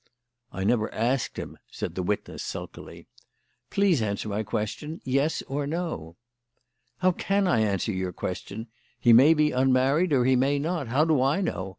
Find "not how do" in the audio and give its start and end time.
10.57-11.21